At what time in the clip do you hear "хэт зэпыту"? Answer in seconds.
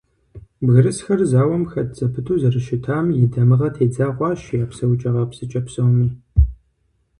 1.71-2.39